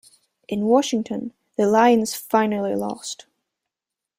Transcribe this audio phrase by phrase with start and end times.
[0.47, 3.27] In Washington, the Lions finally lost.